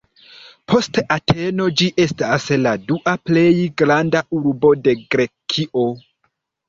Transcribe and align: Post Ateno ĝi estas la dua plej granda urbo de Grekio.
Post 0.71 0.95
Ateno 1.15 1.67
ĝi 1.81 1.89
estas 2.07 2.47
la 2.63 2.73
dua 2.87 3.15
plej 3.29 3.45
granda 3.83 4.23
urbo 4.41 4.73
de 4.89 4.97
Grekio. 5.05 5.87